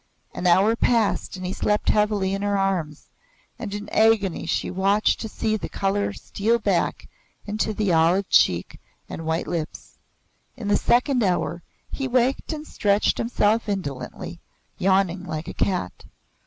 An 0.33 0.47
hour 0.47 0.75
passed 0.75 1.37
and 1.37 1.45
he 1.45 1.53
slept 1.53 1.89
heavily 1.89 2.33
in 2.33 2.41
her 2.41 2.57
arms, 2.57 3.11
and 3.59 3.71
in 3.71 3.87
agony 3.89 4.47
she 4.47 4.71
watched 4.71 5.19
to 5.19 5.29
see 5.29 5.55
the 5.55 5.69
colour 5.69 6.11
steal 6.11 6.57
back 6.57 7.07
into 7.45 7.71
the 7.71 7.93
olive 7.93 8.27
cheek 8.27 8.79
and 9.07 9.27
white 9.27 9.45
lips. 9.45 9.99
In 10.57 10.69
the 10.69 10.75
second 10.75 11.21
hour 11.21 11.61
he 11.91 12.07
waked 12.07 12.51
and 12.51 12.65
stretched 12.65 13.19
himself 13.19 13.69
indolently, 13.69 14.39
yawning 14.79 15.23
like 15.23 15.47
a 15.47 15.53
cat. 15.53 16.05